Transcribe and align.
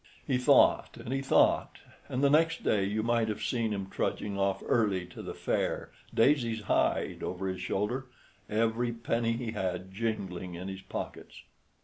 He 0.25 0.39
thought 0.39 0.97
and 0.97 1.13
he 1.13 1.21
thought, 1.21 1.77
and 2.09 2.23
the 2.23 2.29
next 2.31 2.63
day 2.63 2.83
you 2.85 3.03
might 3.03 3.27
have 3.27 3.43
seen 3.43 3.71
him 3.71 3.85
trudging 3.85 4.35
off 4.35 4.63
early 4.65 5.05
to 5.05 5.21
the 5.21 5.35
fair, 5.35 5.91
Daisy's 6.11 6.61
hide 6.61 7.21
over 7.21 7.47
his 7.47 7.61
shoulder, 7.61 8.07
every 8.49 8.91
penny 8.93 9.33
he 9.33 9.51
had 9.51 9.93
jingling 9.93 10.55
in 10.55 10.69
his 10.69 10.81
pockets. 10.81 11.43